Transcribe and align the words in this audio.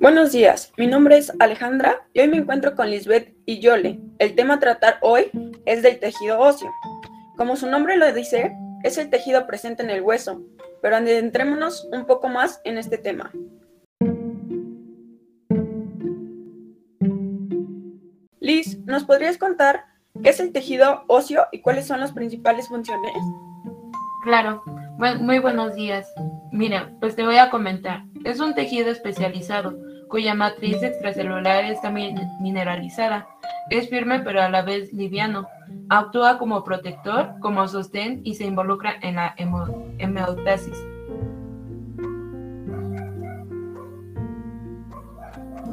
Buenos 0.00 0.32
días, 0.32 0.72
mi 0.78 0.86
nombre 0.86 1.18
es 1.18 1.30
Alejandra 1.40 2.06
y 2.14 2.20
hoy 2.20 2.28
me 2.28 2.38
encuentro 2.38 2.74
con 2.74 2.88
Lisbeth 2.88 3.36
y 3.44 3.60
Yole. 3.60 4.00
El 4.18 4.34
tema 4.34 4.54
a 4.54 4.58
tratar 4.58 4.96
hoy 5.02 5.30
es 5.66 5.82
del 5.82 5.98
tejido 5.98 6.40
óseo. 6.40 6.72
Como 7.36 7.54
su 7.54 7.66
nombre 7.66 7.98
lo 7.98 8.10
dice, 8.10 8.50
es 8.82 8.96
el 8.96 9.10
tejido 9.10 9.46
presente 9.46 9.82
en 9.82 9.90
el 9.90 10.00
hueso, 10.00 10.40
pero 10.80 10.96
adentrémonos 10.96 11.86
un 11.92 12.06
poco 12.06 12.30
más 12.30 12.62
en 12.64 12.78
este 12.78 12.96
tema. 12.96 13.30
Liz, 18.40 18.78
¿nos 18.86 19.04
podrías 19.04 19.36
contar 19.36 19.84
qué 20.22 20.30
es 20.30 20.40
el 20.40 20.52
tejido 20.52 21.04
óseo 21.08 21.44
y 21.52 21.60
cuáles 21.60 21.86
son 21.86 22.00
las 22.00 22.12
principales 22.12 22.68
funciones? 22.68 23.12
Claro, 24.24 24.62
muy 25.20 25.40
buenos 25.40 25.74
días. 25.74 26.10
Mira, 26.52 26.90
pues 27.00 27.14
te 27.14 27.24
voy 27.24 27.36
a 27.36 27.50
comentar. 27.50 28.02
Es 28.24 28.40
un 28.40 28.54
tejido 28.54 28.90
especializado 28.90 29.78
cuya 30.08 30.34
matriz 30.34 30.82
extracelular 30.82 31.64
está 31.64 31.90
mineralizada. 31.90 33.28
Es 33.70 33.88
firme 33.88 34.20
pero 34.20 34.42
a 34.42 34.50
la 34.50 34.62
vez 34.62 34.92
liviano. 34.92 35.46
Actúa 35.88 36.38
como 36.38 36.64
protector, 36.64 37.34
como 37.40 37.68
sostén 37.68 38.20
y 38.24 38.34
se 38.34 38.44
involucra 38.44 38.96
en 39.02 39.16
la 39.16 39.34
hemostasis. 39.36 40.76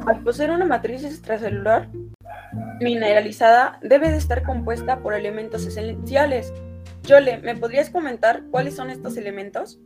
Al 0.06 0.20
poseer 0.22 0.52
una 0.52 0.64
matriz 0.64 1.04
extracelular 1.04 1.88
mineralizada, 2.80 3.80
debe 3.82 4.10
de 4.10 4.16
estar 4.16 4.44
compuesta 4.44 5.00
por 5.00 5.12
elementos 5.12 5.66
esenciales. 5.66 6.52
Yole, 7.02 7.38
¿me 7.38 7.56
podrías 7.56 7.90
comentar 7.90 8.44
cuáles 8.50 8.76
son 8.76 8.90
estos 8.90 9.16
elementos? 9.16 9.80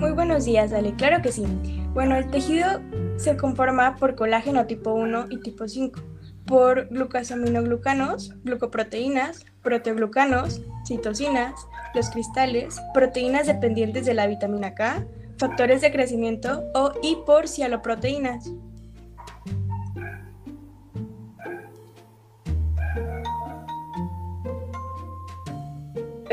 Muy 0.00 0.12
buenos 0.12 0.46
días, 0.46 0.72
Ale. 0.72 0.94
Claro 0.94 1.20
que 1.20 1.30
sí. 1.30 1.44
Bueno, 1.92 2.16
el 2.16 2.30
tejido 2.30 2.80
se 3.18 3.36
conforma 3.36 3.96
por 3.96 4.14
colágeno 4.14 4.64
tipo 4.64 4.94
1 4.94 5.26
y 5.28 5.40
tipo 5.42 5.68
5, 5.68 6.00
por 6.46 6.88
glucosaminoglucanos, 6.88 8.32
glucoproteínas, 8.42 9.44
proteoglucanos, 9.62 10.62
citocinas, 10.86 11.52
los 11.94 12.08
cristales, 12.08 12.80
proteínas 12.94 13.46
dependientes 13.46 14.06
de 14.06 14.14
la 14.14 14.26
vitamina 14.26 14.74
K, 14.74 15.04
factores 15.36 15.82
de 15.82 15.92
crecimiento 15.92 16.64
o 16.74 16.92
y 17.02 17.18
por 17.26 17.46
cialoproteínas. 17.46 18.50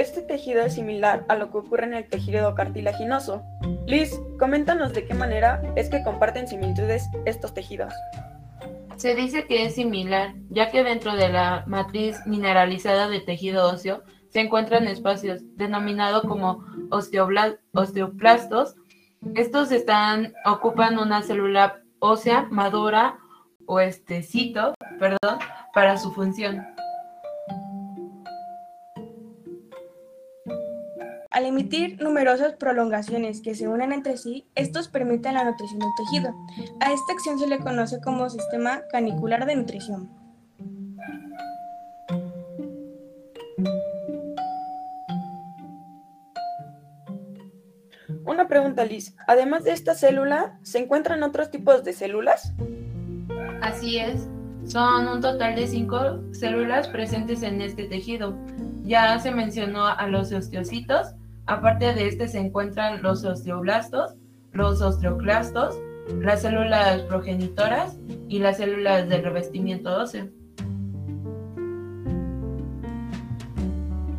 Este 0.07 0.21
tejido 0.21 0.61
es 0.61 0.75
similar 0.75 1.25
a 1.27 1.35
lo 1.35 1.51
que 1.51 1.57
ocurre 1.57 1.83
en 1.83 1.93
el 1.93 2.07
tejido 2.07 2.55
cartilaginoso. 2.55 3.43
Liz, 3.87 4.17
coméntanos 4.39 4.93
de 4.93 5.05
qué 5.05 5.13
manera 5.13 5.61
es 5.75 5.89
que 5.89 6.01
comparten 6.01 6.47
similitudes 6.47 7.09
estos 7.25 7.53
tejidos. 7.53 7.93
Se 8.95 9.15
dice 9.15 9.47
que 9.47 9.65
es 9.65 9.75
similar, 9.75 10.33
ya 10.49 10.71
que 10.71 10.85
dentro 10.85 11.13
de 11.17 11.27
la 11.27 11.65
matriz 11.67 12.25
mineralizada 12.25 13.09
de 13.09 13.19
tejido 13.19 13.69
óseo 13.69 14.01
se 14.29 14.39
encuentran 14.39 14.87
espacios 14.87 15.41
denominados 15.57 16.23
como 16.23 16.63
osteoplastos. 16.89 18.75
Estos 19.35 19.69
ocupan 20.45 20.99
una 20.99 21.21
célula 21.21 21.81
ósea 21.99 22.47
madura 22.49 23.19
o 23.65 23.81
este 23.81 24.23
cito, 24.23 24.73
perdón, 24.99 25.39
para 25.73 25.97
su 25.97 26.13
función. 26.13 26.76
Al 31.37 31.45
emitir 31.45 32.01
numerosas 32.01 32.53
prolongaciones 32.53 33.41
que 33.41 33.53
se 33.53 33.67
unen 33.67 33.91
entre 33.91 34.17
sí, 34.17 34.47
estos 34.55 34.87
permiten 34.87 35.35
la 35.35 35.43
nutrición 35.43 35.77
del 35.77 35.91
tejido. 35.95 36.33
A 36.79 36.91
esta 36.91 37.13
acción 37.13 37.37
se 37.37 37.45
le 37.45 37.59
conoce 37.59 38.01
como 38.01 38.27
sistema 38.27 38.81
canicular 38.91 39.45
de 39.45 39.55
nutrición. 39.55 40.09
Una 48.25 48.47
pregunta, 48.47 48.83
Liz. 48.83 49.15
Además 49.27 49.63
de 49.63 49.73
esta 49.73 49.93
célula, 49.93 50.57
¿se 50.63 50.79
encuentran 50.79 51.21
otros 51.21 51.51
tipos 51.51 51.83
de 51.83 51.93
células? 51.93 52.51
Así 53.61 53.99
es. 53.99 54.27
Son 54.65 55.07
un 55.07 55.21
total 55.21 55.53
de 55.53 55.67
cinco 55.67 56.19
células 56.31 56.87
presentes 56.87 57.43
en 57.43 57.61
este 57.61 57.83
tejido. 57.83 58.35
Ya 58.81 59.19
se 59.19 59.29
mencionó 59.29 59.85
a 59.85 60.07
los 60.07 60.31
osteocitos, 60.31 61.13
Aparte 61.47 61.93
de 61.93 62.09
este 62.09 62.27
se 62.27 62.39
encuentran 62.39 63.01
los 63.01 63.23
osteoblastos, 63.23 64.15
los 64.51 64.81
osteoclastos, 64.81 65.79
las 66.19 66.41
células 66.41 67.01
progenitoras 67.03 67.97
y 68.27 68.39
las 68.39 68.57
células 68.57 69.07
del 69.07 69.23
revestimiento 69.23 69.95
óseo. 69.95 70.27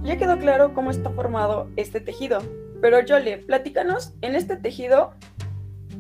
Ya 0.03 0.17
quedó 0.17 0.39
claro 0.39 0.73
cómo 0.73 0.91
está 0.91 1.11
formado 1.11 1.69
este 1.77 2.01
tejido, 2.01 2.39
pero 2.81 2.97
Jolie, 3.07 3.37
platícanos, 3.37 4.15
¿en 4.23 4.35
este 4.35 4.57
tejido 4.57 5.13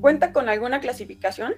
cuenta 0.00 0.32
con 0.32 0.48
alguna 0.48 0.80
clasificación? 0.80 1.56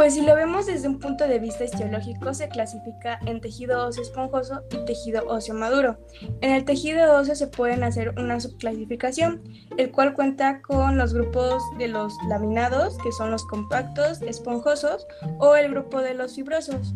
Pues 0.00 0.14
si 0.14 0.22
lo 0.22 0.34
vemos 0.34 0.64
desde 0.64 0.88
un 0.88 0.98
punto 0.98 1.28
de 1.28 1.38
vista 1.38 1.62
histológico, 1.62 2.32
se 2.32 2.48
clasifica 2.48 3.18
en 3.26 3.42
tejido 3.42 3.86
óseo 3.86 4.02
esponjoso 4.02 4.62
y 4.70 4.82
tejido 4.86 5.26
óseo 5.26 5.54
maduro. 5.54 5.98
En 6.40 6.54
el 6.54 6.64
tejido 6.64 7.18
óseo 7.18 7.34
se 7.34 7.48
pueden 7.48 7.84
hacer 7.84 8.14
una 8.18 8.40
subclasificación, 8.40 9.42
el 9.76 9.90
cual 9.90 10.14
cuenta 10.14 10.62
con 10.62 10.96
los 10.96 11.12
grupos 11.12 11.62
de 11.76 11.88
los 11.88 12.14
laminados, 12.30 12.96
que 13.02 13.12
son 13.12 13.30
los 13.30 13.44
compactos, 13.44 14.22
esponjosos, 14.22 15.06
o 15.36 15.54
el 15.54 15.70
grupo 15.70 16.00
de 16.00 16.14
los 16.14 16.34
fibrosos. 16.34 16.94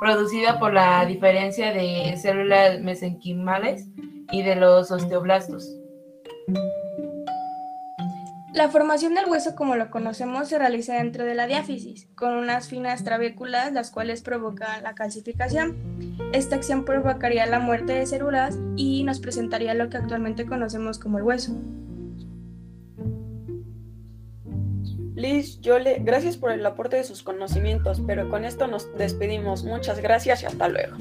producida 0.00 0.58
por 0.58 0.72
la 0.72 1.04
diferencia 1.06 1.72
de 1.72 2.16
células 2.16 2.80
mesenquimales 2.80 3.88
y 4.30 4.42
de 4.42 4.56
los 4.56 4.90
osteoblastos. 4.90 5.68
La 8.54 8.68
formación 8.68 9.14
del 9.14 9.30
hueso 9.30 9.54
como 9.54 9.76
lo 9.76 9.90
conocemos 9.90 10.48
se 10.48 10.58
realiza 10.58 10.96
dentro 10.96 11.24
de 11.24 11.34
la 11.34 11.46
diáfisis, 11.46 12.08
con 12.14 12.34
unas 12.34 12.68
finas 12.68 13.02
trabéculas 13.02 13.72
las 13.72 13.90
cuales 13.90 14.20
provocan 14.20 14.82
la 14.82 14.94
calcificación. 14.94 16.18
Esta 16.34 16.56
acción 16.56 16.84
provocaría 16.84 17.46
la 17.46 17.60
muerte 17.60 17.94
de 17.94 18.06
células 18.06 18.58
y 18.76 19.04
nos 19.04 19.20
presentaría 19.20 19.72
lo 19.72 19.88
que 19.88 19.96
actualmente 19.96 20.44
conocemos 20.44 20.98
como 20.98 21.16
el 21.16 21.24
hueso. 21.24 21.56
Liz, 25.14 25.58
Yole, 25.60 26.00
gracias 26.00 26.36
por 26.36 26.52
el 26.52 26.64
aporte 26.66 26.96
de 26.96 27.04
sus 27.04 27.22
conocimientos, 27.22 28.02
pero 28.06 28.28
con 28.28 28.44
esto 28.44 28.66
nos 28.66 28.94
despedimos. 28.98 29.64
Muchas 29.64 30.00
gracias 30.00 30.42
y 30.42 30.46
hasta 30.46 30.68
luego. 30.68 30.96